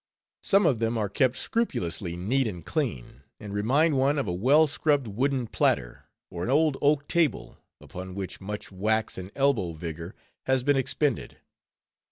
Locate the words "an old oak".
6.43-7.07